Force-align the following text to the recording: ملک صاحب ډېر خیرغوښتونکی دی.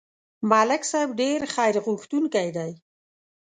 ملک 0.51 0.83
صاحب 0.91 1.09
ډېر 1.21 1.39
خیرغوښتونکی 1.55 2.49
دی. 2.57 2.71